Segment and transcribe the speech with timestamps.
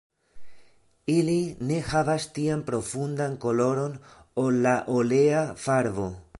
[1.15, 1.35] Ili
[1.71, 3.95] ne havas tian profundan koloron
[4.45, 6.13] ol la olea farbo.